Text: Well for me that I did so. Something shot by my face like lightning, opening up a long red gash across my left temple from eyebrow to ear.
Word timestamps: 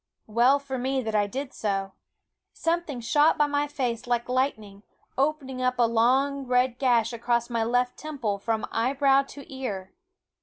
Well 0.25 0.57
for 0.57 0.79
me 0.79 1.03
that 1.03 1.13
I 1.13 1.27
did 1.27 1.53
so. 1.53 1.93
Something 2.53 3.01
shot 3.01 3.37
by 3.37 3.45
my 3.45 3.67
face 3.67 4.07
like 4.07 4.27
lightning, 4.27 4.81
opening 5.15 5.61
up 5.61 5.77
a 5.77 5.83
long 5.83 6.47
red 6.47 6.79
gash 6.79 7.13
across 7.13 7.51
my 7.51 7.63
left 7.63 7.97
temple 7.97 8.39
from 8.39 8.65
eyebrow 8.71 9.21
to 9.21 9.53
ear. 9.53 9.93